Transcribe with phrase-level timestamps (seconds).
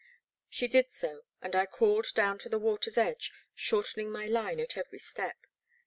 [0.49, 4.75] She did so, and I crawled down to the water's edge, shortening my line at
[4.75, 5.37] every step.